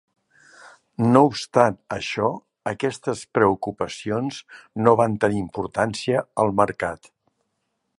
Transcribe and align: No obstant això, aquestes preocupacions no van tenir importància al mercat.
No 1.09 1.21
obstant 1.31 1.77
això, 1.97 2.31
aquestes 2.73 3.23
preocupacions 3.39 4.43
no 4.87 4.97
van 5.03 5.23
tenir 5.27 5.41
importància 5.47 6.29
al 6.45 6.61
mercat. 6.65 7.17